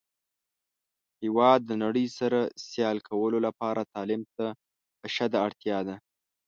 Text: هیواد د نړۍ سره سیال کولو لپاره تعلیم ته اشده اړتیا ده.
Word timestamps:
هیواد 1.23 1.59
د 1.65 1.71
نړۍ 1.83 2.07
سره 2.19 2.39
سیال 2.69 2.97
کولو 3.09 3.37
لپاره 3.47 3.81
تعلیم 3.93 4.21
ته 4.35 4.45
اشده 5.07 5.37
اړتیا 5.45 5.79
ده. 5.87 5.95